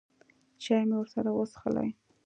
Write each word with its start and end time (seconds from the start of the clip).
چای 0.63 0.81
مې 0.89 0.95
ورسره 0.99 1.29
وڅښلې. 1.33 1.89